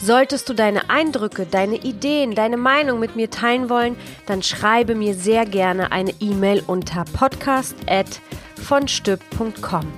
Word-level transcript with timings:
Solltest 0.00 0.48
du 0.48 0.54
deine 0.54 0.88
Eindrücke, 0.90 1.44
deine 1.44 1.74
Ideen, 1.76 2.36
deine 2.36 2.56
Meinung 2.56 3.00
mit 3.00 3.16
mir 3.16 3.30
teilen 3.30 3.68
wollen, 3.68 3.96
dann 4.26 4.42
schreibe 4.42 4.94
mir 4.94 5.14
sehr 5.14 5.44
gerne 5.44 5.92
eine 5.92 6.14
E-Mail 6.20 6.62
unter 6.66 7.04
podcast@vonstück.com. 7.04 9.92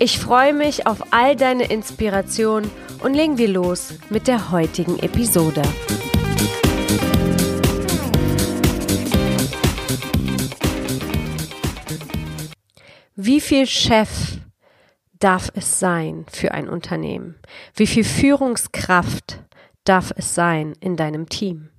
Ich 0.00 0.18
freue 0.18 0.52
mich 0.52 0.86
auf 0.86 1.12
all 1.12 1.36
deine 1.36 1.70
Inspirationen 1.70 2.70
und 3.02 3.14
legen 3.14 3.38
wir 3.38 3.48
los 3.48 3.94
mit 4.08 4.26
der 4.26 4.50
heutigen 4.50 4.98
Episode. 4.98 5.62
Wie 13.14 13.40
viel 13.40 13.66
Chef 13.66 14.08
darf 15.20 15.52
es 15.54 15.78
sein 15.78 16.26
für 16.28 16.52
ein 16.52 16.68
Unternehmen? 16.68 17.36
Wie 17.74 17.86
viel 17.86 18.04
Führungskraft 18.04 19.40
darf 19.84 20.12
es 20.16 20.34
sein 20.34 20.74
in 20.80 20.96
deinem 20.96 21.28
Team? 21.28 21.70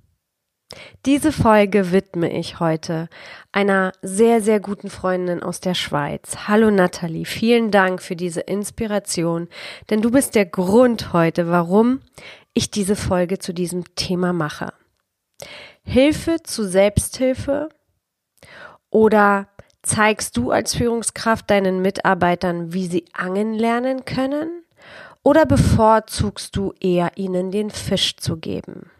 Diese 1.04 1.32
Folge 1.32 1.92
widme 1.92 2.32
ich 2.32 2.58
heute 2.60 3.08
einer 3.50 3.92
sehr, 4.00 4.40
sehr 4.40 4.58
guten 4.58 4.88
Freundin 4.88 5.42
aus 5.42 5.60
der 5.60 5.74
Schweiz. 5.74 6.48
Hallo 6.48 6.70
Nathalie, 6.70 7.26
vielen 7.26 7.70
Dank 7.70 8.00
für 8.00 8.16
diese 8.16 8.40
Inspiration, 8.40 9.48
denn 9.90 10.00
du 10.00 10.10
bist 10.10 10.34
der 10.34 10.46
Grund 10.46 11.12
heute, 11.12 11.48
warum 11.48 12.00
ich 12.54 12.70
diese 12.70 12.96
Folge 12.96 13.38
zu 13.38 13.52
diesem 13.52 13.94
Thema 13.96 14.32
mache. 14.32 14.72
Hilfe 15.84 16.42
zu 16.42 16.66
Selbsthilfe 16.66 17.68
oder 18.88 19.48
Zeigst 19.82 20.36
du 20.36 20.50
als 20.50 20.74
Führungskraft 20.74 21.50
deinen 21.50 21.82
Mitarbeitern, 21.82 22.72
wie 22.72 22.86
sie 22.86 23.04
angeln 23.12 23.54
lernen 23.54 24.04
können? 24.04 24.62
Oder 25.24 25.44
bevorzugst 25.46 26.56
du 26.56 26.72
eher 26.80 27.12
ihnen 27.16 27.50
den 27.50 27.70
Fisch 27.70 28.16
zu 28.16 28.36
geben? 28.36 28.90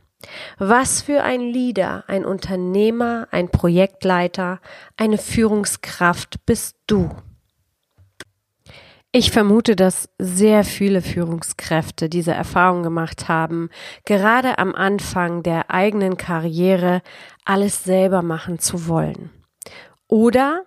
Was 0.58 1.02
für 1.02 1.22
ein 1.22 1.40
Leader, 1.40 2.04
ein 2.06 2.24
Unternehmer, 2.24 3.26
ein 3.30 3.48
Projektleiter, 3.48 4.60
eine 4.96 5.18
Führungskraft 5.18 6.46
bist 6.46 6.76
du? 6.86 7.10
Ich 9.10 9.30
vermute, 9.30 9.76
dass 9.76 10.08
sehr 10.18 10.64
viele 10.64 11.02
Führungskräfte 11.02 12.08
diese 12.08 12.32
Erfahrung 12.32 12.82
gemacht 12.82 13.28
haben, 13.28 13.68
gerade 14.06 14.58
am 14.58 14.74
Anfang 14.74 15.42
der 15.42 15.70
eigenen 15.70 16.16
Karriere 16.16 17.02
alles 17.44 17.84
selber 17.84 18.22
machen 18.22 18.58
zu 18.58 18.88
wollen. 18.88 19.30
Oder 20.08 20.64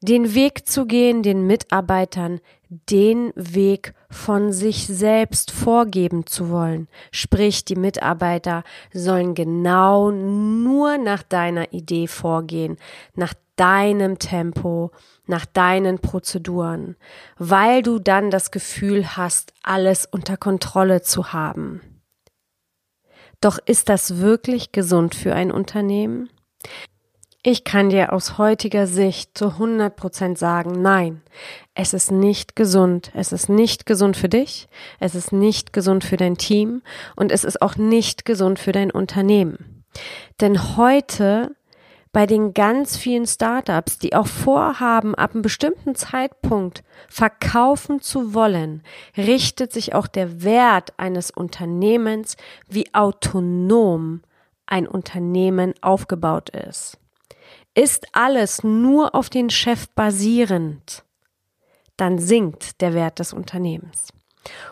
den 0.00 0.34
Weg 0.34 0.66
zu 0.66 0.86
gehen, 0.86 1.22
den 1.22 1.46
Mitarbeitern 1.46 2.40
den 2.90 3.32
Weg 3.34 3.92
von 4.08 4.52
sich 4.52 4.86
selbst 4.86 5.50
vorgeben 5.50 6.26
zu 6.26 6.48
wollen. 6.48 6.88
Sprich, 7.10 7.64
die 7.66 7.76
Mitarbeiter 7.76 8.64
sollen 8.94 9.34
genau 9.34 10.10
nur 10.10 10.96
nach 10.96 11.22
deiner 11.22 11.72
Idee 11.72 12.06
vorgehen, 12.06 12.78
nach 13.14 13.34
deinem 13.56 14.18
Tempo, 14.18 14.90
nach 15.26 15.44
deinen 15.44 15.98
Prozeduren, 15.98 16.96
weil 17.38 17.82
du 17.82 17.98
dann 17.98 18.30
das 18.30 18.50
Gefühl 18.50 19.16
hast, 19.16 19.52
alles 19.62 20.06
unter 20.06 20.38
Kontrolle 20.38 21.02
zu 21.02 21.34
haben. 21.34 21.82
Doch 23.42 23.58
ist 23.58 23.88
das 23.88 24.18
wirklich 24.18 24.72
gesund 24.72 25.14
für 25.14 25.34
ein 25.34 25.50
Unternehmen? 25.52 26.30
Ich 27.44 27.64
kann 27.64 27.90
dir 27.90 28.12
aus 28.12 28.38
heutiger 28.38 28.86
Sicht 28.86 29.36
zu 29.36 29.46
100 29.46 29.96
Prozent 29.96 30.38
sagen, 30.38 30.80
nein, 30.80 31.22
es 31.74 31.92
ist 31.92 32.12
nicht 32.12 32.54
gesund. 32.54 33.10
Es 33.14 33.32
ist 33.32 33.48
nicht 33.48 33.84
gesund 33.84 34.16
für 34.16 34.28
dich, 34.28 34.68
es 35.00 35.16
ist 35.16 35.32
nicht 35.32 35.72
gesund 35.72 36.04
für 36.04 36.16
dein 36.16 36.36
Team 36.38 36.82
und 37.16 37.32
es 37.32 37.42
ist 37.42 37.60
auch 37.60 37.74
nicht 37.74 38.24
gesund 38.24 38.60
für 38.60 38.70
dein 38.70 38.92
Unternehmen. 38.92 39.82
Denn 40.40 40.76
heute 40.76 41.56
bei 42.12 42.26
den 42.26 42.54
ganz 42.54 42.96
vielen 42.96 43.26
Startups, 43.26 43.98
die 43.98 44.14
auch 44.14 44.28
vorhaben, 44.28 45.16
ab 45.16 45.32
einem 45.32 45.42
bestimmten 45.42 45.96
Zeitpunkt 45.96 46.84
verkaufen 47.08 48.00
zu 48.00 48.34
wollen, 48.34 48.84
richtet 49.16 49.72
sich 49.72 49.96
auch 49.96 50.06
der 50.06 50.44
Wert 50.44 50.92
eines 50.96 51.32
Unternehmens, 51.32 52.36
wie 52.68 52.94
autonom 52.94 54.22
ein 54.64 54.86
Unternehmen 54.86 55.74
aufgebaut 55.80 56.50
ist. 56.50 57.01
Ist 57.74 58.06
alles 58.12 58.62
nur 58.62 59.14
auf 59.14 59.30
den 59.30 59.48
Chef 59.48 59.88
basierend, 59.94 61.04
dann 61.96 62.18
sinkt 62.18 62.82
der 62.82 62.92
Wert 62.92 63.18
des 63.18 63.32
Unternehmens. 63.32 64.08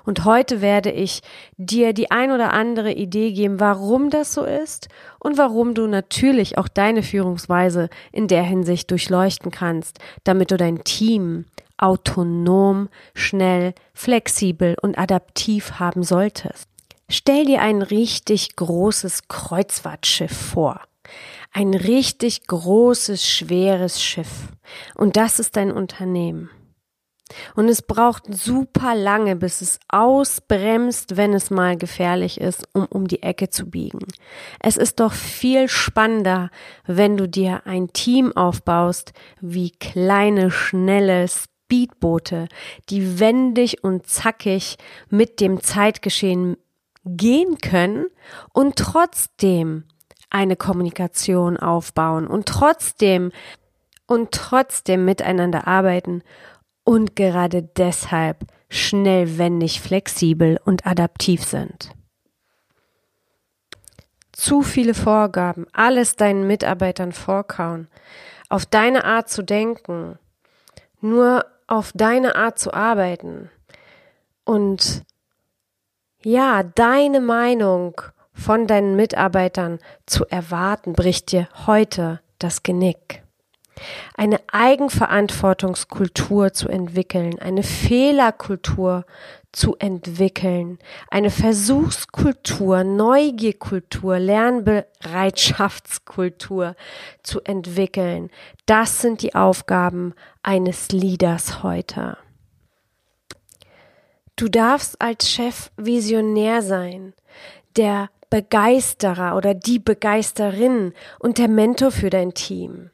Und 0.04 0.26
heute 0.26 0.60
werde 0.60 0.90
ich 0.90 1.22
dir 1.56 1.94
die 1.94 2.10
ein 2.10 2.30
oder 2.30 2.52
andere 2.52 2.92
Idee 2.92 3.32
geben, 3.32 3.58
warum 3.58 4.10
das 4.10 4.34
so 4.34 4.44
ist 4.44 4.88
und 5.18 5.38
warum 5.38 5.74
du 5.74 5.86
natürlich 5.86 6.58
auch 6.58 6.68
deine 6.68 7.02
Führungsweise 7.02 7.88
in 8.12 8.28
der 8.28 8.42
Hinsicht 8.42 8.90
durchleuchten 8.90 9.50
kannst, 9.50 9.98
damit 10.24 10.50
du 10.50 10.58
dein 10.58 10.84
Team 10.84 11.46
autonom, 11.78 12.90
schnell, 13.14 13.72
flexibel 13.94 14.76
und 14.82 14.98
adaptiv 14.98 15.78
haben 15.78 16.02
solltest. 16.02 16.68
Stell 17.08 17.46
dir 17.46 17.62
ein 17.62 17.80
richtig 17.80 18.56
großes 18.56 19.28
Kreuzfahrtschiff 19.28 20.36
vor 20.36 20.82
ein 21.52 21.74
richtig 21.74 22.46
großes, 22.46 23.26
schweres 23.26 24.02
Schiff. 24.02 24.48
Und 24.94 25.16
das 25.16 25.38
ist 25.38 25.56
dein 25.56 25.72
Unternehmen. 25.72 26.50
Und 27.54 27.68
es 27.68 27.82
braucht 27.82 28.24
super 28.34 28.94
lange, 28.94 29.36
bis 29.36 29.60
es 29.60 29.78
ausbremst, 29.88 31.16
wenn 31.16 31.32
es 31.32 31.50
mal 31.50 31.76
gefährlich 31.76 32.40
ist, 32.40 32.68
um 32.72 32.86
um 32.86 33.06
die 33.06 33.22
Ecke 33.22 33.50
zu 33.50 33.70
biegen. 33.70 34.00
Es 34.60 34.76
ist 34.76 35.00
doch 35.00 35.12
viel 35.12 35.68
spannender, 35.68 36.50
wenn 36.86 37.16
du 37.16 37.28
dir 37.28 37.62
ein 37.66 37.92
Team 37.92 38.36
aufbaust, 38.36 39.12
wie 39.40 39.70
kleine, 39.70 40.50
schnelle 40.50 41.26
Speedboote, 41.28 42.48
die 42.88 43.20
wendig 43.20 43.84
und 43.84 44.06
zackig 44.06 44.76
mit 45.08 45.40
dem 45.40 45.62
Zeitgeschehen 45.62 46.56
gehen 47.04 47.58
können 47.58 48.06
und 48.52 48.76
trotzdem 48.76 49.84
eine 50.30 50.56
Kommunikation 50.56 51.56
aufbauen 51.56 52.26
und 52.26 52.46
trotzdem 52.46 53.32
und 54.06 54.32
trotzdem 54.32 55.04
miteinander 55.04 55.66
arbeiten 55.66 56.22
und 56.84 57.14
gerade 57.14 57.62
deshalb 57.62 58.46
schnell, 58.68 59.38
wendig, 59.38 59.80
flexibel 59.80 60.58
und 60.64 60.86
adaptiv 60.86 61.44
sind. 61.44 61.90
Zu 64.32 64.62
viele 64.62 64.94
Vorgaben, 64.94 65.66
alles 65.72 66.16
deinen 66.16 66.46
Mitarbeitern 66.46 67.12
vorkauen, 67.12 67.88
auf 68.48 68.64
deine 68.64 69.04
Art 69.04 69.28
zu 69.28 69.42
denken, 69.42 70.18
nur 71.00 71.44
auf 71.66 71.92
deine 71.94 72.36
Art 72.36 72.58
zu 72.58 72.72
arbeiten 72.72 73.50
und 74.44 75.04
ja, 76.22 76.62
deine 76.62 77.20
Meinung 77.20 78.00
von 78.40 78.66
deinen 78.66 78.96
Mitarbeitern 78.96 79.78
zu 80.06 80.24
erwarten, 80.26 80.94
bricht 80.94 81.30
dir 81.32 81.48
heute 81.66 82.20
das 82.38 82.62
Genick. 82.62 83.22
Eine 84.14 84.40
Eigenverantwortungskultur 84.52 86.52
zu 86.52 86.68
entwickeln, 86.68 87.38
eine 87.38 87.62
Fehlerkultur 87.62 89.06
zu 89.52 89.76
entwickeln, 89.78 90.78
eine 91.10 91.30
Versuchskultur, 91.30 92.84
Neugierkultur, 92.84 94.18
Lernbereitschaftskultur 94.18 96.76
zu 97.22 97.40
entwickeln. 97.42 98.28
Das 98.66 99.00
sind 99.00 99.22
die 99.22 99.34
Aufgaben 99.34 100.12
eines 100.42 100.92
Leaders 100.92 101.62
heute. 101.62 102.18
Du 104.36 104.48
darfst 104.48 105.00
als 105.00 105.30
Chef 105.30 105.70
visionär 105.76 106.60
sein, 106.62 107.14
der 107.76 108.10
Begeisterer 108.30 109.36
oder 109.36 109.54
die 109.54 109.78
Begeisterin 109.78 110.94
und 111.18 111.38
der 111.38 111.48
Mentor 111.48 111.90
für 111.90 112.10
dein 112.10 112.32
Team. 112.32 112.90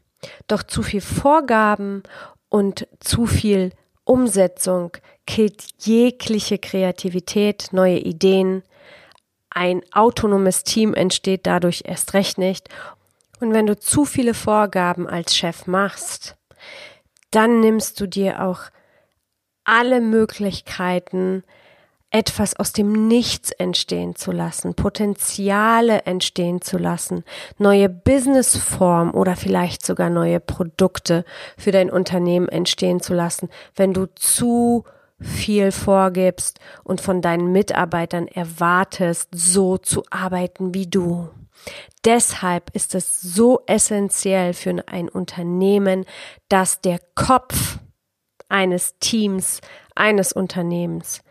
Doch 0.49 0.63
zu 0.63 0.83
viel 0.83 1.03
Vorgaben 1.03 2.03
und 2.49 2.89
zu 3.01 3.27
viel 3.27 3.71
Umsetzung 4.05 4.97
killt 5.27 5.63
jegliche 5.81 6.59
Kreativität, 6.59 7.69
neue 7.73 7.99
Ideen. 7.99 8.63
Ein 9.51 9.83
autonomes 9.93 10.65
Team 10.65 10.95
entsteht 10.95 11.47
dadurch 11.47 11.83
erst 11.85 12.15
recht 12.15 12.39
nicht. 12.39 12.69
Und 13.41 13.53
wenn 13.53 13.67
du 13.67 13.79
zu 13.79 14.05
viele 14.05 14.33
Vorgaben 14.33 15.07
als 15.09 15.37
Chef 15.37 15.67
machst, 15.67 16.37
dann 17.31 17.61
nimmst 17.61 18.01
du 18.01 18.07
dir 18.07 18.43
auch 18.43 18.61
alle 19.65 20.01
Möglichkeiten, 20.01 21.43
etwas 22.11 22.57
aus 22.57 22.73
dem 22.73 23.09
Nichts 23.09 23.51
entstehen 23.51 24.15
zu 24.15 24.33
lassen, 24.33 24.75
Potenziale 24.75 26.03
entstehen 26.03 26.63
zu 26.63 26.79
lassen, 26.79 27.25
neue 27.59 27.89
Businessformen 27.89 29.13
oder 29.13 29.37
vielleicht 29.37 29.85
sogar 29.85 30.09
neue 30.09 30.41
Produkte 30.41 31.25
für 31.59 31.73
dein 31.73 31.91
Unternehmen 31.91 32.49
entstehen 32.49 33.01
zu 33.01 33.13
lassen, 33.13 33.49
wenn 33.75 33.93
du 33.93 34.07
zu 34.15 34.85
viel 35.19 35.73
vorgibst 35.73 36.61
und 36.85 37.01
von 37.01 37.23
deinen 37.23 37.51
Mitarbeitern 37.51 38.29
erwartest, 38.29 39.29
so 39.33 39.79
zu 39.79 40.05
arbeiten 40.11 40.75
wie 40.75 40.87
du. 40.87 41.31
Deshalb 42.05 42.71
ist 42.75 42.95
es 42.95 43.21
so 43.21 43.63
essentiell 43.67 44.53
für 44.53 44.85
ein 44.87 45.09
Unternehmen, 45.09 46.05
dass 46.49 46.81
der 46.81 47.01
Kopf 47.15 47.79
eines 48.49 48.99
Teams, 49.01 49.61
eines 49.95 50.33
Unternehmens 50.33 51.23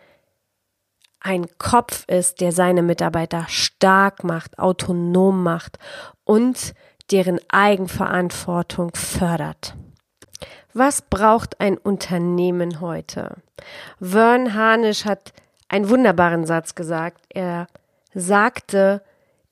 ein 1.25 1.47
Kopf 1.57 2.05
ist, 2.07 2.39
der 2.39 2.51
seine 2.51 2.83
Mitarbeiter 2.83 3.45
stark 3.49 4.23
macht, 4.23 4.59
autonom 4.59 5.41
macht 5.41 5.79
und 6.23 6.75
deren 7.11 7.39
Eigenverantwortung 7.49 8.91
fördert. 8.93 9.75
Was 10.73 11.01
braucht 11.01 11.59
ein 11.59 11.79
Unternehmen 11.79 12.79
heute? 12.79 13.37
Vern 13.99 14.53
Harnisch 14.53 15.05
hat 15.05 15.33
einen 15.67 15.89
wunderbaren 15.89 16.45
Satz 16.45 16.75
gesagt. 16.75 17.23
Er 17.29 17.67
sagte, 18.13 19.01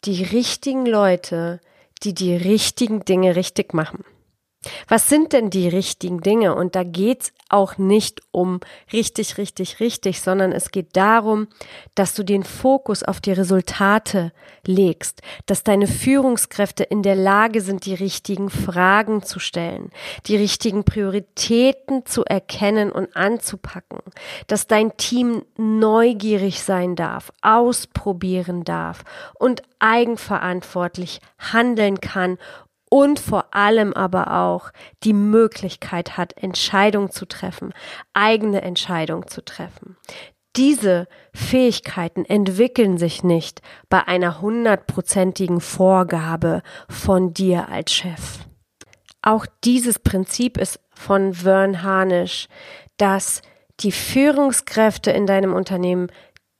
die 0.05 0.23
richtigen 0.23 0.85
Leute, 0.85 1.59
die 2.03 2.13
die 2.13 2.35
richtigen 2.35 3.03
Dinge 3.03 3.35
richtig 3.35 3.73
machen. 3.73 4.05
Was 4.87 5.09
sind 5.09 5.33
denn 5.33 5.49
die 5.49 5.69
richtigen 5.69 6.21
Dinge? 6.21 6.53
Und 6.53 6.75
da 6.75 6.83
geht's 6.83 7.33
auch 7.53 7.77
nicht 7.77 8.21
um 8.31 8.59
richtig, 8.91 9.37
richtig, 9.37 9.79
richtig, 9.79 10.21
sondern 10.21 10.51
es 10.51 10.71
geht 10.71 10.97
darum, 10.97 11.47
dass 11.95 12.15
du 12.15 12.23
den 12.23 12.43
Fokus 12.43 13.03
auf 13.03 13.21
die 13.21 13.31
Resultate 13.31 14.33
legst, 14.65 15.21
dass 15.45 15.63
deine 15.63 15.87
Führungskräfte 15.87 16.83
in 16.83 17.03
der 17.03 17.15
Lage 17.15 17.61
sind, 17.61 17.85
die 17.85 17.93
richtigen 17.93 18.49
Fragen 18.49 19.21
zu 19.21 19.39
stellen, 19.39 19.91
die 20.25 20.35
richtigen 20.35 20.83
Prioritäten 20.83 22.05
zu 22.05 22.25
erkennen 22.25 22.91
und 22.91 23.15
anzupacken, 23.15 23.99
dass 24.47 24.65
dein 24.65 24.97
Team 24.97 25.45
neugierig 25.55 26.63
sein 26.63 26.95
darf, 26.95 27.31
ausprobieren 27.41 28.63
darf 28.63 29.03
und 29.35 29.61
eigenverantwortlich 29.79 31.21
handeln 31.37 31.99
kann 32.01 32.39
und 32.93 33.19
vor 33.19 33.55
allem 33.55 33.91
aber 33.93 34.39
auch 34.39 34.69
die 35.03 35.13
Möglichkeit 35.13 36.15
hat, 36.15 36.37
Entscheidungen 36.37 37.09
zu 37.09 37.25
treffen, 37.25 37.73
eigene 38.13 38.61
Entscheidungen 38.61 39.25
zu 39.27 39.43
treffen. 39.43 39.97
Diese 40.55 41.07
Fähigkeiten 41.33 42.23
entwickeln 42.23 42.99
sich 42.99 43.23
nicht 43.23 43.63
bei 43.89 44.07
einer 44.07 44.41
hundertprozentigen 44.41 45.59
Vorgabe 45.59 46.61
von 46.87 47.33
dir 47.33 47.67
als 47.69 47.91
Chef. 47.91 48.45
Auch 49.23 49.47
dieses 49.63 49.97
Prinzip 49.97 50.59
ist 50.59 50.79
von 50.93 51.33
Vern 51.33 51.81
Harnisch, 51.81 52.47
dass 52.97 53.41
die 53.79 53.91
Führungskräfte 53.91 55.09
in 55.09 55.25
deinem 55.25 55.55
Unternehmen 55.55 56.11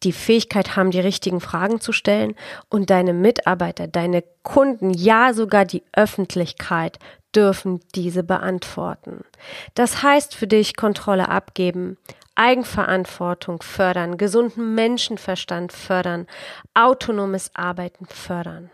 die 0.03 0.11
Fähigkeit 0.11 0.75
haben, 0.75 0.91
die 0.91 0.99
richtigen 0.99 1.39
Fragen 1.39 1.79
zu 1.81 1.91
stellen 1.91 2.35
und 2.69 2.89
deine 2.89 3.13
Mitarbeiter, 3.13 3.87
deine 3.87 4.23
Kunden, 4.43 4.91
ja 4.91 5.33
sogar 5.33 5.65
die 5.65 5.83
Öffentlichkeit 5.93 6.99
dürfen 7.35 7.79
diese 7.95 8.23
beantworten. 8.23 9.23
Das 9.73 10.03
heißt 10.03 10.35
für 10.35 10.47
dich 10.47 10.75
Kontrolle 10.75 11.29
abgeben, 11.29 11.97
Eigenverantwortung 12.35 13.61
fördern, 13.61 14.17
gesunden 14.17 14.75
Menschenverstand 14.75 15.71
fördern, 15.71 16.27
autonomes 16.73 17.51
Arbeiten 17.53 18.05
fördern. 18.05 18.69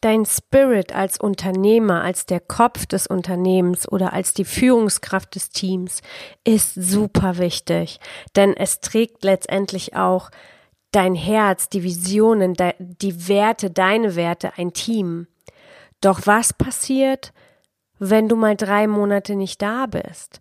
Dein 0.00 0.26
Spirit 0.26 0.94
als 0.94 1.18
Unternehmer, 1.18 2.02
als 2.02 2.24
der 2.24 2.38
Kopf 2.38 2.86
des 2.86 3.08
Unternehmens 3.08 3.90
oder 3.90 4.12
als 4.12 4.32
die 4.32 4.44
Führungskraft 4.44 5.34
des 5.34 5.50
Teams 5.50 6.02
ist 6.44 6.74
super 6.74 7.38
wichtig, 7.38 7.98
denn 8.36 8.56
es 8.56 8.78
trägt 8.80 9.24
letztendlich 9.24 9.96
auch 9.96 10.30
dein 10.92 11.16
Herz, 11.16 11.68
die 11.68 11.82
Visionen, 11.82 12.54
die 12.78 13.28
Werte, 13.28 13.70
deine 13.70 14.14
Werte, 14.14 14.52
ein 14.56 14.72
Team. 14.72 15.26
Doch 16.00 16.20
was 16.26 16.52
passiert, 16.52 17.32
wenn 17.98 18.28
du 18.28 18.36
mal 18.36 18.54
drei 18.54 18.86
Monate 18.86 19.34
nicht 19.34 19.60
da 19.60 19.86
bist? 19.86 20.40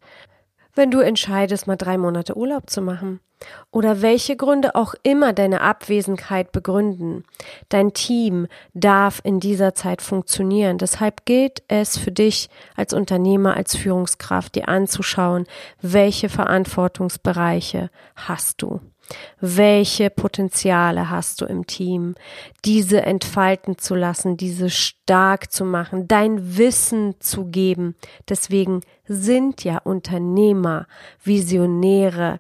Wenn 0.76 0.92
du 0.92 1.00
entscheidest, 1.00 1.66
mal 1.66 1.78
drei 1.78 1.98
Monate 1.98 2.38
Urlaub 2.38 2.70
zu 2.70 2.84
machen? 2.84 3.22
Oder 3.72 4.02
welche 4.02 4.36
Gründe 4.36 4.76
auch 4.76 4.94
immer 5.04 5.34
deine 5.34 5.62
Abwesenheit 5.62 6.52
begründen. 6.52 7.24
Dein 7.70 7.94
Team 7.94 8.48
darf 8.74 9.22
in 9.24 9.40
dieser 9.40 9.76
Zeit 9.76 10.02
funktionieren. 10.02 10.78
Deshalb 10.78 11.26
gilt 11.26 11.64
es 11.68 11.98
für 11.98 12.12
dich 12.12 12.50
als 12.76 12.94
Unternehmer, 12.94 13.56
als 13.56 13.76
Führungskraft, 13.76 14.56
dir 14.56 14.68
anzuschauen, 14.68 15.46
welche 15.82 16.30
Verantwortungsbereiche 16.30 17.90
hast 18.16 18.62
du. 18.62 18.82
Welche 19.40 20.10
Potenziale 20.10 21.10
hast 21.10 21.42
du 21.42 21.46
im 21.46 21.66
Team? 21.68 22.16
Diese 22.66 23.02
entfalten 23.04 23.78
zu 23.78 23.96
lassen, 23.96 24.38
diese 24.38 24.70
stark 24.70 25.52
zu 25.52 25.64
machen, 25.64 26.08
dein 26.08 26.58
Wissen 26.58 27.16
zu 27.20 27.46
geben. 27.46 27.96
Deswegen 28.28 28.82
sind 29.06 29.64
ja 29.64 29.78
Unternehmer, 29.78 30.88
Visionäre, 31.24 32.40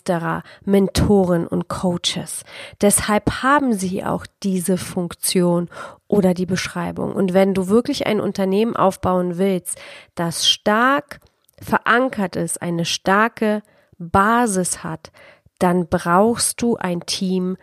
Begeisterer, 0.00 0.42
Mentoren 0.64 1.46
und 1.46 1.68
Coaches. 1.68 2.44
Deshalb 2.80 3.42
haben 3.42 3.72
sie 3.74 4.04
auch 4.04 4.26
diese 4.42 4.76
Funktion 4.76 5.68
oder 6.08 6.34
die 6.34 6.46
Beschreibung. 6.46 7.12
Und 7.12 7.34
wenn 7.34 7.54
du 7.54 7.68
wirklich 7.68 8.06
ein 8.06 8.20
Unternehmen 8.20 8.76
aufbauen 8.76 9.38
willst, 9.38 9.78
das 10.14 10.48
stark 10.48 11.20
verankert 11.60 12.36
ist, 12.36 12.62
eine 12.62 12.84
starke 12.84 13.62
Basis 13.98 14.82
hat, 14.82 15.12
dann 15.58 15.88
brauchst 15.88 16.62
du 16.62 16.76
ein 16.76 17.00
Team, 17.04 17.56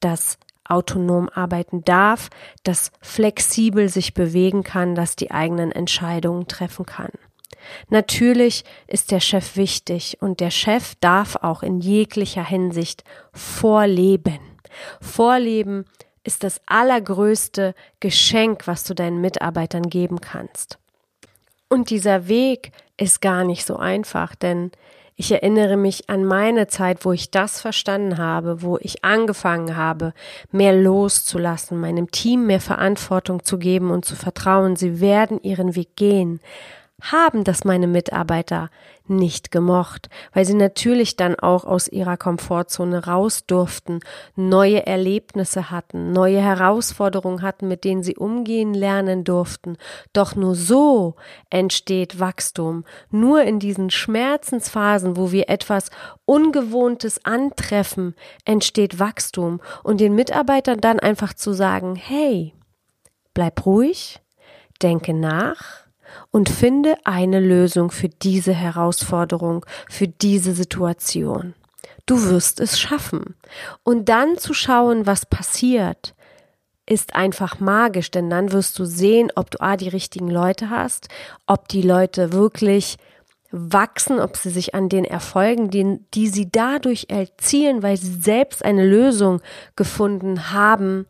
das 0.00 0.38
autonom 0.64 1.28
arbeiten 1.28 1.84
darf, 1.84 2.30
das 2.64 2.92
flexibel 3.02 3.88
sich 3.88 4.14
bewegen 4.14 4.62
kann, 4.62 4.94
das 4.94 5.16
die 5.16 5.30
eigenen 5.30 5.70
Entscheidungen 5.70 6.48
treffen 6.48 6.86
kann. 6.86 7.10
Natürlich 7.88 8.64
ist 8.86 9.10
der 9.10 9.20
Chef 9.20 9.56
wichtig 9.56 10.18
und 10.20 10.40
der 10.40 10.50
Chef 10.50 10.94
darf 11.00 11.36
auch 11.36 11.62
in 11.62 11.80
jeglicher 11.80 12.44
Hinsicht 12.44 13.04
vorleben. 13.32 14.38
Vorleben 15.00 15.84
ist 16.24 16.44
das 16.44 16.60
allergrößte 16.66 17.74
Geschenk, 18.00 18.66
was 18.66 18.84
du 18.84 18.94
deinen 18.94 19.20
Mitarbeitern 19.20 19.88
geben 19.88 20.20
kannst. 20.20 20.78
Und 21.68 21.90
dieser 21.90 22.28
Weg 22.28 22.72
ist 22.96 23.20
gar 23.20 23.44
nicht 23.44 23.64
so 23.66 23.76
einfach, 23.76 24.34
denn 24.34 24.70
ich 25.16 25.30
erinnere 25.30 25.76
mich 25.76 26.08
an 26.08 26.24
meine 26.24 26.68
Zeit, 26.68 27.04
wo 27.04 27.12
ich 27.12 27.30
das 27.30 27.60
verstanden 27.60 28.18
habe, 28.18 28.62
wo 28.62 28.78
ich 28.78 29.04
angefangen 29.04 29.76
habe, 29.76 30.14
mehr 30.50 30.74
loszulassen, 30.74 31.80
meinem 31.80 32.10
Team 32.10 32.46
mehr 32.46 32.60
Verantwortung 32.60 33.44
zu 33.44 33.58
geben 33.58 33.90
und 33.90 34.04
zu 34.04 34.16
vertrauen, 34.16 34.76
sie 34.76 35.00
werden 35.00 35.40
ihren 35.42 35.74
Weg 35.76 35.96
gehen 35.96 36.40
haben 37.02 37.42
das 37.42 37.64
meine 37.64 37.88
Mitarbeiter 37.88 38.70
nicht 39.08 39.50
gemocht, 39.50 40.08
weil 40.32 40.44
sie 40.44 40.54
natürlich 40.54 41.16
dann 41.16 41.34
auch 41.34 41.64
aus 41.64 41.88
ihrer 41.88 42.16
Komfortzone 42.16 43.06
raus 43.06 43.44
durften, 43.46 43.98
neue 44.36 44.86
Erlebnisse 44.86 45.70
hatten, 45.70 46.12
neue 46.12 46.40
Herausforderungen 46.40 47.42
hatten, 47.42 47.66
mit 47.66 47.82
denen 47.82 48.04
sie 48.04 48.16
umgehen 48.16 48.72
lernen 48.72 49.24
durften. 49.24 49.76
Doch 50.12 50.36
nur 50.36 50.54
so 50.54 51.16
entsteht 51.50 52.20
Wachstum. 52.20 52.84
Nur 53.10 53.42
in 53.42 53.58
diesen 53.58 53.90
Schmerzensphasen, 53.90 55.16
wo 55.16 55.32
wir 55.32 55.48
etwas 55.50 55.90
Ungewohntes 56.24 57.24
antreffen, 57.24 58.14
entsteht 58.44 59.00
Wachstum. 59.00 59.60
Und 59.82 60.00
den 60.00 60.14
Mitarbeitern 60.14 60.80
dann 60.80 61.00
einfach 61.00 61.34
zu 61.34 61.52
sagen, 61.52 61.96
hey, 61.96 62.54
bleib 63.34 63.66
ruhig, 63.66 64.20
denke 64.80 65.12
nach, 65.12 65.81
und 66.30 66.48
finde 66.48 66.94
eine 67.04 67.40
Lösung 67.40 67.90
für 67.90 68.08
diese 68.08 68.52
Herausforderung, 68.52 69.64
für 69.88 70.08
diese 70.08 70.52
Situation. 70.52 71.54
Du 72.06 72.22
wirst 72.24 72.60
es 72.60 72.78
schaffen. 72.78 73.36
Und 73.82 74.08
dann 74.08 74.38
zu 74.38 74.54
schauen, 74.54 75.06
was 75.06 75.26
passiert, 75.26 76.14
ist 76.86 77.14
einfach 77.14 77.60
magisch, 77.60 78.10
denn 78.10 78.28
dann 78.28 78.52
wirst 78.52 78.78
du 78.78 78.84
sehen, 78.84 79.30
ob 79.36 79.50
du 79.50 79.60
A, 79.60 79.76
die 79.76 79.88
richtigen 79.88 80.28
Leute 80.28 80.68
hast, 80.68 81.08
ob 81.46 81.68
die 81.68 81.82
Leute 81.82 82.32
wirklich 82.32 82.96
wachsen, 83.52 84.18
ob 84.18 84.36
sie 84.36 84.50
sich 84.50 84.74
an 84.74 84.88
den 84.88 85.04
Erfolgen, 85.04 85.70
die, 85.70 86.00
die 86.14 86.28
sie 86.28 86.50
dadurch 86.50 87.06
erzielen, 87.08 87.82
weil 87.82 87.96
sie 87.98 88.14
selbst 88.14 88.64
eine 88.64 88.84
Lösung 88.84 89.40
gefunden 89.76 90.52
haben, 90.52 91.06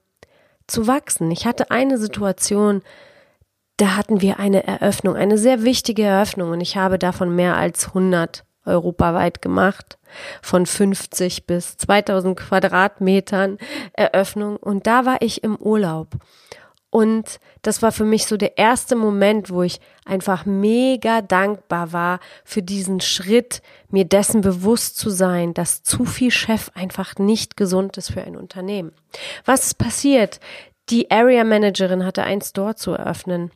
zu 0.66 0.86
wachsen. 0.86 1.30
Ich 1.30 1.46
hatte 1.46 1.70
eine 1.70 1.98
Situation, 1.98 2.82
da 3.82 3.96
hatten 3.96 4.20
wir 4.20 4.38
eine 4.38 4.64
Eröffnung, 4.64 5.16
eine 5.16 5.36
sehr 5.36 5.64
wichtige 5.64 6.04
Eröffnung 6.04 6.50
und 6.52 6.60
ich 6.60 6.76
habe 6.76 7.00
davon 7.00 7.34
mehr 7.34 7.56
als 7.56 7.88
100 7.88 8.44
europaweit 8.64 9.42
gemacht, 9.42 9.98
von 10.40 10.66
50 10.66 11.48
bis 11.48 11.78
2000 11.78 12.38
Quadratmetern 12.38 13.58
Eröffnung 13.92 14.56
und 14.56 14.86
da 14.86 15.04
war 15.04 15.16
ich 15.20 15.42
im 15.42 15.56
Urlaub 15.56 16.10
und 16.90 17.40
das 17.62 17.82
war 17.82 17.90
für 17.90 18.04
mich 18.04 18.26
so 18.26 18.36
der 18.36 18.56
erste 18.56 18.94
Moment, 18.94 19.50
wo 19.50 19.64
ich 19.64 19.80
einfach 20.04 20.46
mega 20.46 21.20
dankbar 21.20 21.92
war 21.92 22.20
für 22.44 22.62
diesen 22.62 23.00
Schritt, 23.00 23.62
mir 23.88 24.04
dessen 24.04 24.42
bewusst 24.42 24.96
zu 24.96 25.10
sein, 25.10 25.54
dass 25.54 25.82
zu 25.82 26.04
viel 26.04 26.30
Chef 26.30 26.70
einfach 26.74 27.16
nicht 27.16 27.56
gesund 27.56 27.96
ist 27.96 28.12
für 28.12 28.22
ein 28.22 28.36
Unternehmen. 28.36 28.92
Was 29.44 29.66
ist 29.66 29.78
passiert? 29.78 30.38
Die 30.88 31.10
Area 31.10 31.42
Managerin 31.42 32.04
hatte 32.04 32.22
einen 32.22 32.42
Store 32.42 32.76
zu 32.76 32.92
eröffnen. 32.92 33.50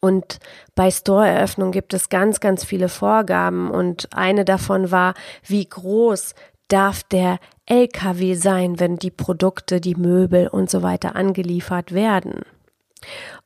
Und 0.00 0.38
bei 0.74 0.90
Store-Eröffnung 0.90 1.72
gibt 1.72 1.94
es 1.94 2.08
ganz, 2.08 2.40
ganz 2.40 2.64
viele 2.64 2.88
Vorgaben 2.88 3.70
und 3.70 4.08
eine 4.12 4.44
davon 4.44 4.90
war, 4.90 5.14
wie 5.44 5.66
groß 5.68 6.34
darf 6.68 7.02
der 7.04 7.38
LKW 7.66 8.34
sein, 8.34 8.80
wenn 8.80 8.96
die 8.96 9.10
Produkte, 9.10 9.80
die 9.80 9.94
Möbel 9.94 10.48
und 10.48 10.70
so 10.70 10.82
weiter 10.82 11.16
angeliefert 11.16 11.92
werden. 11.92 12.42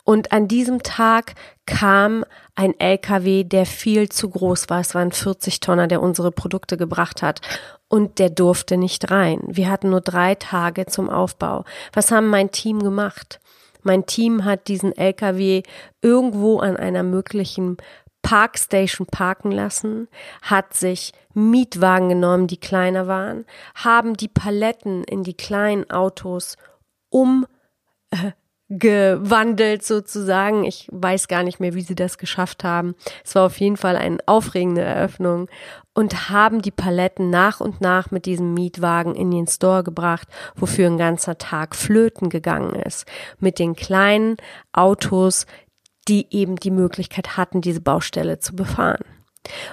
Und 0.05 0.33
an 0.33 0.49
diesem 0.49 0.83
Tag 0.83 1.35
kam 1.67 2.25
ein 2.55 2.79
LKW, 2.79 3.45
der 3.45 3.67
viel 3.67 4.09
zu 4.09 4.31
groß 4.31 4.69
war. 4.69 4.81
Es 4.81 4.95
waren 4.95 5.13
40 5.13 5.61
Tonner, 5.61 5.87
der 5.87 6.03
unsere 6.03 6.33
Produkte 6.33 6.77
gebracht 6.77 7.23
hat. 7.23 7.41
Und 7.89 8.19
der 8.19 8.31
durfte 8.31 8.77
nicht 8.77 9.11
rein. 9.11 9.41
Wir 9.47 9.69
hatten 9.71 9.91
nur 9.91 10.01
drei 10.01 10.35
Tage 10.35 10.87
zum 10.87 11.11
Aufbau. 11.11 11.65
Was 11.93 12.11
haben 12.11 12.29
mein 12.29 12.51
Team 12.51 12.83
gemacht? 12.83 13.41
Mein 13.83 14.07
Team 14.07 14.45
hat 14.45 14.69
diesen 14.69 14.97
LKW 14.97 15.63
irgendwo 16.03 16.59
an 16.59 16.77
einer 16.77 17.03
möglichen 17.03 17.77
Parkstation 18.23 19.07
parken 19.07 19.51
lassen, 19.51 20.09
hat 20.43 20.75
sich 20.75 21.13
Mietwagen 21.33 22.11
genommen, 22.11 22.47
die 22.47 22.59
kleiner 22.59 23.07
waren, 23.07 23.47
haben 23.75 24.15
die 24.15 24.29
Paletten 24.29 25.05
in 25.05 25.23
die 25.23 25.35
kleinen 25.35 25.91
Autos 25.91 26.57
um 27.09 27.47
äh, 28.11 28.33
gewandelt 28.71 29.85
sozusagen. 29.85 30.65
Ich 30.65 30.89
weiß 30.93 31.27
gar 31.27 31.43
nicht 31.43 31.59
mehr, 31.59 31.75
wie 31.75 31.83
sie 31.83 31.97
das 31.97 32.19
geschafft 32.19 32.63
haben. 32.63 32.95
Es 33.25 33.35
war 33.35 33.45
auf 33.47 33.59
jeden 33.59 33.77
Fall 33.77 33.97
eine 33.97 34.19
aufregende 34.27 34.83
Eröffnung 34.83 35.49
und 35.93 36.31
haben 36.31 36.63
die 36.63 36.71
Paletten 36.71 37.31
nach 37.31 37.61
und 37.61 37.81
nach 37.81 38.13
mit 38.13 38.27
diesem 38.27 38.55
Mietwagen 38.55 39.17
in 39.17 39.33
den 39.33 39.49
Store 39.49 39.83
gebracht, 39.83 40.29
wofür 40.55 40.87
ein 40.87 40.99
ganzer 40.99 41.37
Tag 41.37 41.75
flöten 41.75 42.31
gegangen 42.31 42.77
ist. 42.77 43.07
Mit 43.41 43.59
den 43.59 43.75
kleinen 43.75 44.37
Autos, 44.73 45.47
die 46.07 46.29
eben 46.31 46.57
die 46.57 46.71
Möglichkeit 46.71 47.37
hatten, 47.37 47.61
diese 47.61 47.81
Baustelle 47.81 48.39
zu 48.39 48.55
befahren. 48.55 49.05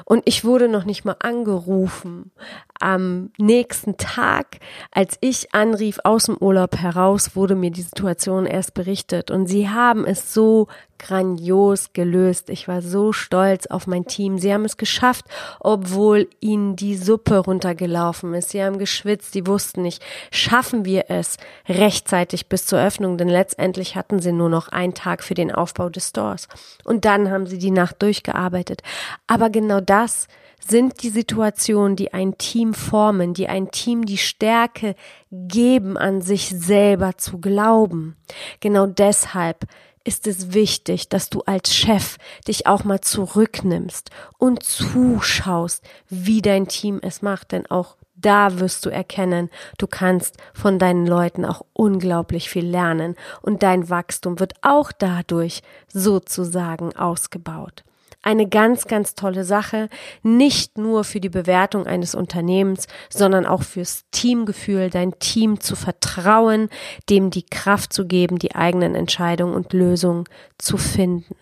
Und 0.06 0.24
ich 0.26 0.46
wurde 0.46 0.68
noch 0.68 0.86
nicht 0.86 1.06
mal 1.06 1.18
angerufen. 1.20 2.32
Am 2.80 3.32
nächsten 3.38 3.98
Tag, 3.98 4.60
als 4.92 5.18
ich 5.22 5.54
anrief 5.54 6.00
aus 6.04 6.26
dem 6.26 6.38
Urlaub 6.38 6.78
heraus, 6.78 7.36
wurde 7.36 7.56
mir 7.56 7.72
die 7.72 7.82
Situation 7.82 8.46
erst 8.46 8.74
berichtet. 8.74 9.30
Und 9.32 9.48
sie 9.48 9.70
haben 9.70 10.06
es 10.06 10.34
so 10.34 10.68
grandios 11.00 11.94
gelöst. 11.94 12.50
Ich 12.50 12.68
war 12.68 12.82
so 12.82 13.14
stolz 13.14 13.68
auf 13.68 13.88
mein 13.88 14.06
Team. 14.06 14.38
Sie 14.38 14.54
haben 14.54 14.66
es 14.66 14.78
geschafft, 14.78 15.26
obwohl 15.60 16.28
ihnen 16.40 16.76
die 16.76 16.96
Suppe 16.96 17.38
runtergelaufen 17.38 18.34
ist. 18.34 18.50
Sie 18.50 18.64
haben 18.64 18.78
geschwitzt, 18.78 19.34
sie 19.34 19.48
wussten 19.48 19.82
nicht, 19.82 20.04
schaffen 20.32 20.86
wir 20.86 21.06
es 21.10 21.38
rechtzeitig 21.68 22.48
bis 22.48 22.66
zur 22.66 22.80
Öffnung, 22.80 23.18
denn 23.18 23.30
letztendlich 23.30 23.96
hatten 23.96 24.20
sie 24.20 24.32
nur 24.32 24.50
noch 24.50 24.70
einen 24.70 24.94
Tag 24.94 25.24
für 25.24 25.34
den 25.34 25.52
Aufbau 25.52 25.90
des 25.90 26.10
Stores. 26.10 26.48
Und 26.84 27.06
dann 27.06 27.30
haben 27.32 27.48
sie 27.48 27.58
die 27.58 27.72
Nacht 27.72 28.02
durchgearbeitet. 28.02 28.82
Aber 29.28 29.50
genau 29.50 29.82
das 29.82 30.28
sind 30.66 31.04
die 31.04 31.10
Situationen, 31.10 31.96
die 31.96 32.14
ein 32.14 32.38
Team 32.38 32.74
formen, 32.74 33.34
die 33.34 33.48
ein 33.48 33.72
Team 33.72 34.06
die 34.06 34.18
Stärke 34.18 34.96
geben, 35.32 35.98
an 35.98 36.22
sich 36.22 36.50
selber 36.50 37.18
zu 37.18 37.40
glauben. 37.40 38.18
Genau 38.60 38.86
deshalb 38.86 39.66
ist 40.08 40.26
es 40.26 40.54
wichtig, 40.54 41.10
dass 41.10 41.30
du 41.30 41.42
als 41.42 41.76
Chef 41.76 42.18
dich 42.48 42.66
auch 42.66 42.86
mal 42.86 43.02
zurücknimmst 43.02 44.10
und 44.38 44.64
zuschaust, 44.64 45.84
wie 46.08 46.42
dein 46.42 46.70
Team 46.70 47.00
es 47.04 47.22
macht, 47.22 47.52
denn 47.52 47.66
auch 47.70 47.98
da 48.16 48.60
wirst 48.60 48.86
du 48.86 48.90
erkennen, 48.90 49.50
du 49.78 49.86
kannst 49.86 50.38
von 50.54 50.80
deinen 50.80 51.06
Leuten 51.06 51.46
auch 51.46 51.62
unglaublich 51.74 52.50
viel 52.50 52.66
lernen. 52.66 53.16
Und 53.44 53.62
dein 53.62 53.90
Wachstum 53.90 54.40
wird 54.40 54.54
auch 54.64 54.92
dadurch 54.92 55.62
sozusagen 55.94 56.96
ausgebaut 56.96 57.84
eine 58.28 58.46
ganz, 58.46 58.88
ganz 58.88 59.16
tolle 59.16 59.46
Sache, 59.46 59.88
nicht 60.22 60.78
nur 60.78 61.06
für 61.06 61.22
die 61.22 61.30
Bewertung 61.30 61.88
eines 61.88 62.14
Unternehmens, 62.14 62.88
sondern 63.10 63.46
auch 63.46 63.64
fürs 63.64 64.04
Teamgefühl, 64.12 64.90
dein 64.90 65.18
Team 65.20 65.62
zu 65.62 65.78
vertrauen, 65.78 66.68
dem 67.10 67.30
die 67.30 67.46
Kraft 67.46 67.94
zu 67.94 68.06
geben, 68.06 68.38
die 68.38 68.54
eigenen 68.54 68.96
Entscheidungen 68.96 69.56
und 69.56 69.72
Lösungen 69.72 70.26
zu 70.58 70.78
finden. 70.78 71.36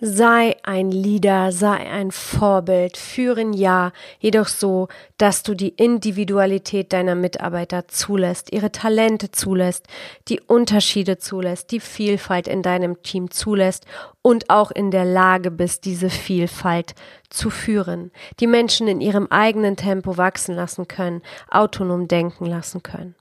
Sei 0.00 0.56
ein 0.62 0.92
Leader, 0.92 1.50
sei 1.50 1.90
ein 1.90 2.12
Vorbild, 2.12 2.96
führen 2.96 3.52
ja, 3.52 3.90
jedoch 4.20 4.46
so, 4.46 4.86
dass 5.16 5.42
du 5.42 5.54
die 5.54 5.70
Individualität 5.70 6.92
deiner 6.92 7.16
Mitarbeiter 7.16 7.88
zulässt, 7.88 8.52
ihre 8.52 8.70
Talente 8.70 9.32
zulässt, 9.32 9.88
die 10.28 10.40
Unterschiede 10.40 11.18
zulässt, 11.18 11.72
die 11.72 11.80
Vielfalt 11.80 12.46
in 12.46 12.62
deinem 12.62 13.02
Team 13.02 13.32
zulässt 13.32 13.86
und 14.22 14.50
auch 14.50 14.70
in 14.70 14.92
der 14.92 15.04
Lage 15.04 15.50
bist, 15.50 15.84
diese 15.84 16.10
Vielfalt 16.10 16.94
zu 17.28 17.50
führen, 17.50 18.12
die 18.38 18.46
Menschen 18.46 18.86
in 18.86 19.00
ihrem 19.00 19.26
eigenen 19.30 19.74
Tempo 19.74 20.16
wachsen 20.16 20.54
lassen 20.54 20.86
können, 20.86 21.22
autonom 21.50 22.06
denken 22.06 22.46
lassen 22.46 22.84
können. 22.84 23.16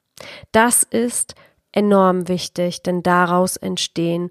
Das 0.51 0.83
ist 0.83 1.33
enorm 1.71 2.27
wichtig, 2.27 2.83
denn 2.83 3.01
daraus 3.01 3.57
entstehen 3.57 4.29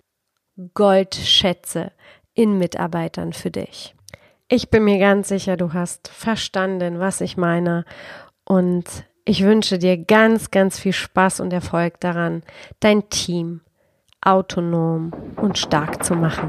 Goldschätze, 0.75 1.93
in 2.37 2.59
Mitarbeitern 2.59 3.33
für 3.33 3.51
dich. 3.51 3.97
Ich 4.49 4.71
bin 4.71 4.85
mir 4.85 5.01
ganz 5.01 5.29
sicher, 5.29 5.57
du 5.57 5.73
hast 5.73 6.07
verstanden, 6.07 7.01
was 7.01 7.21
ich 7.21 7.37
meine 7.37 7.85
und 8.45 8.85
ich 9.25 9.43
wünsche 9.43 9.79
dir 9.79 9.97
ganz, 9.97 10.53
ganz 10.53 10.79
viel 10.79 10.93
Spaß 10.93 11.41
und 11.41 11.53
Erfolg 11.53 11.99
daran, 11.99 12.45
dein 12.79 13.11
Team 13.11 13.63
autonom 14.21 15.13
und 15.37 15.59
stark 15.59 16.05
zu 16.05 16.15
machen. 16.15 16.49